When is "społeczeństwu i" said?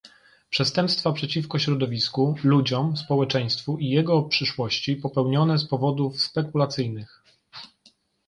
2.97-3.89